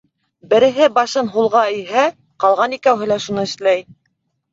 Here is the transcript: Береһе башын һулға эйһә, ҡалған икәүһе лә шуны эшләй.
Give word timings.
Береһе 0.51 0.85
башын 0.93 1.27
һулға 1.35 1.61
эйһә, 1.73 2.05
ҡалған 2.45 2.73
икәүһе 2.79 3.11
лә 3.13 3.19
шуны 3.27 3.45
эшләй. 3.51 3.85